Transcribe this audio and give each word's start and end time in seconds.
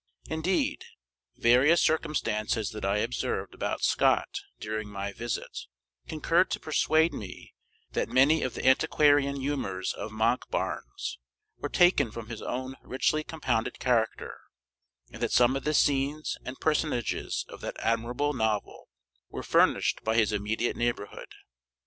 Indeed, 0.31 0.83
various 1.37 1.79
circumstances 1.79 2.71
that 2.71 2.83
I 2.83 2.97
observed 2.97 3.53
about 3.53 3.83
Scott 3.83 4.39
during 4.59 4.89
my 4.89 5.13
visit, 5.13 5.55
concurred 6.07 6.49
to 6.49 6.59
persuade 6.59 7.13
me 7.13 7.53
that 7.91 8.09
many 8.09 8.41
of 8.41 8.55
the 8.55 8.65
antiquarian 8.65 9.35
humors 9.35 9.93
of 9.93 10.09
Monkbarns 10.11 11.19
were 11.59 11.69
taken 11.69 12.09
from 12.09 12.29
his 12.29 12.41
own 12.41 12.77
richly 12.81 13.23
compounded 13.23 13.77
character, 13.77 14.39
and 15.13 15.21
that 15.21 15.31
some 15.31 15.55
of 15.55 15.65
the 15.65 15.73
scenes 15.75 16.35
and 16.43 16.59
personages 16.59 17.45
of 17.47 17.61
that 17.61 17.77
admirable 17.77 18.33
novel 18.33 18.89
were 19.29 19.43
furnished 19.43 20.03
by 20.03 20.15
his 20.15 20.33
immediate 20.33 20.75
neighborhood. 20.75 21.29